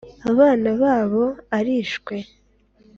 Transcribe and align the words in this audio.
Abana 0.31 0.69
babo 0.81 1.23
arishwe 1.57 2.15